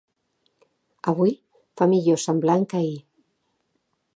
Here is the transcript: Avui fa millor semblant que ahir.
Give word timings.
Avui 1.11 1.35
fa 1.81 1.89
millor 1.91 2.19
semblant 2.25 2.67
que 2.73 2.81
ahir. 2.81 2.99